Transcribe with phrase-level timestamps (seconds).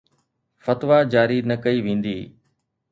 [0.63, 2.17] فتويٰ جاري نه ڪئي ويندي